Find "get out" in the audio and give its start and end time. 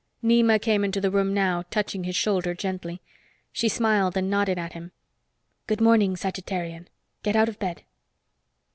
7.21-7.49